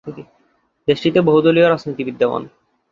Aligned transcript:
দেশটিতে 0.87 1.19
বহুদলীয় 1.21 1.67
রাজনীতি 1.69 2.03
বিদ্যমান। 2.03 2.43